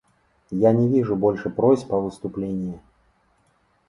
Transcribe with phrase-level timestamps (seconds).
[0.63, 2.79] Я не вижу больше просьб о выступлении.